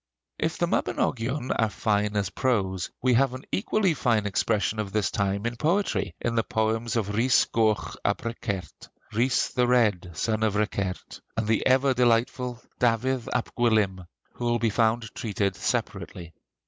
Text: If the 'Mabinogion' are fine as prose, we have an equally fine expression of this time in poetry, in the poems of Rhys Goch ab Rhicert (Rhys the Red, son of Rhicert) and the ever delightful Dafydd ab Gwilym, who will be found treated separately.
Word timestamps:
If 0.39 0.57
the 0.57 0.65
'Mabinogion' 0.65 1.51
are 1.59 1.69
fine 1.69 2.15
as 2.15 2.31
prose, 2.31 2.89
we 3.03 3.13
have 3.13 3.35
an 3.35 3.43
equally 3.51 3.93
fine 3.93 4.25
expression 4.25 4.79
of 4.79 4.91
this 4.91 5.11
time 5.11 5.45
in 5.45 5.57
poetry, 5.57 6.15
in 6.19 6.33
the 6.33 6.41
poems 6.43 6.95
of 6.95 7.13
Rhys 7.13 7.45
Goch 7.45 7.95
ab 8.03 8.23
Rhicert 8.23 8.89
(Rhys 9.13 9.49
the 9.49 9.67
Red, 9.67 10.09
son 10.17 10.41
of 10.41 10.55
Rhicert) 10.55 11.21
and 11.37 11.45
the 11.47 11.63
ever 11.67 11.93
delightful 11.93 12.63
Dafydd 12.79 13.27
ab 13.31 13.53
Gwilym, 13.55 14.07
who 14.33 14.45
will 14.45 14.57
be 14.57 14.71
found 14.71 15.13
treated 15.13 15.55
separately. 15.55 16.33